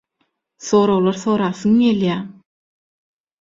Soraglar 0.67 1.19
sorasyň 1.23 1.75
gelýär. 1.83 2.25